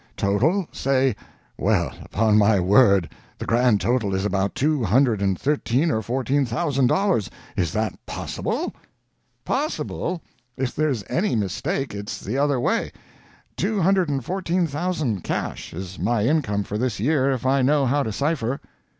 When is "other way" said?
12.35-12.91